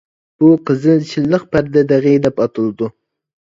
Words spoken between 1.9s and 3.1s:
دېغى دەپ ئاتىلىدۇ.